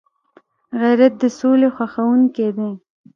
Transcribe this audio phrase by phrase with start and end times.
[0.81, 2.71] غیرت د سولي خوښونکی دی